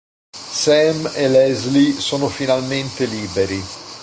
[0.33, 3.61] Sam e Leslie sono finalmente liberi.